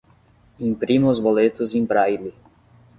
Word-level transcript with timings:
Imprima 0.59 1.07
os 1.09 1.19
boletos 1.19 1.75
em 1.75 1.85
braille 1.85 2.33